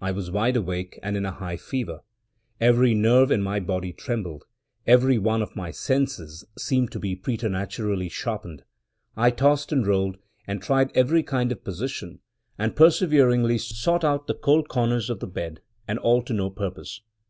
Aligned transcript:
I 0.00 0.10
was 0.10 0.30
wide 0.30 0.56
awake, 0.56 0.98
and 1.02 1.18
in 1.18 1.26
a 1.26 1.32
high 1.32 1.58
fever. 1.58 2.00
Every 2.58 2.94
nerve 2.94 3.30
in 3.30 3.42
my 3.42 3.60
body 3.60 3.92
trembled— 3.92 4.44
every 4.86 5.18
one 5.18 5.42
of 5.42 5.54
my 5.54 5.70
senses 5.70 6.46
seemed 6.56 6.90
to 6.92 6.98
be 6.98 7.14
preternaturally 7.14 8.08
sharpened. 8.08 8.64
I 9.18 9.28
tossed 9.28 9.72
and 9.72 9.86
rolled, 9.86 10.16
and 10.46 10.62
tried 10.62 10.96
every 10.96 11.22
kind 11.22 11.52
of 11.52 11.62
position, 11.62 12.20
and 12.56 12.74
perseveringly 12.74 13.58
sought 13.58 14.02
out 14.02 14.28
the 14.28 14.34
cold 14.34 14.70
corners 14.70 15.10
of 15.10 15.20
the 15.20 15.26
bed, 15.26 15.60
and 15.86 15.98
all 15.98 16.22
to 16.22 16.32
no 16.32 16.48
purpose. 16.48 17.02